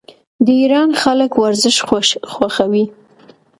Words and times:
د 0.45 0.47
ایران 0.61 0.89
خلک 1.01 1.31
ورزش 1.43 1.75
خوښوي. 2.33 2.85